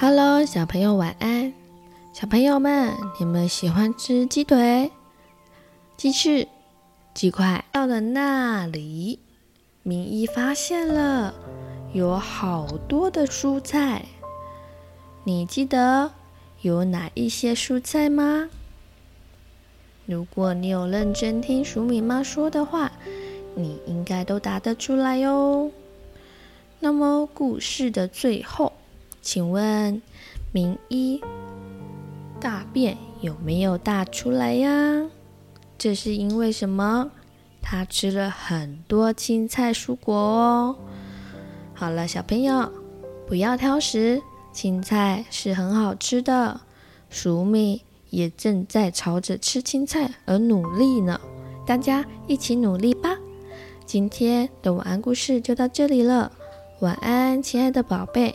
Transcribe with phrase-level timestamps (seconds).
[0.00, 1.52] Hello，小朋友晚安。
[2.12, 4.92] 小朋友们，你们喜欢吃鸡腿、
[5.96, 6.46] 鸡翅、
[7.12, 7.64] 鸡块？
[7.72, 9.18] 到了那里，
[9.82, 11.34] 明一发现了
[11.92, 14.04] 有好多的蔬菜。
[15.24, 16.12] 你记得
[16.60, 18.48] 有哪一些蔬菜吗？
[20.06, 22.92] 如果你有认真听鼠米妈说的话，
[23.56, 25.72] 你应该都答得出来哟。
[26.78, 28.74] 那么故事的最后，
[29.30, 30.00] 请问
[30.52, 31.20] 明依
[32.40, 35.04] 大便有没有大出来呀？
[35.76, 37.10] 这是因为什么？
[37.60, 40.76] 他吃了很多青菜蔬果哦。
[41.74, 42.72] 好了，小朋友
[43.26, 46.62] 不要挑食，青菜是很好吃的。
[47.12, 51.20] 黍米也正在朝着吃青菜而努力呢，
[51.66, 53.18] 大家一起努力吧。
[53.84, 56.32] 今天的晚安故事就到这里了，
[56.80, 58.34] 晚安，亲爱的宝贝。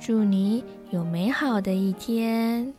[0.00, 2.72] 祝你有美好的一天。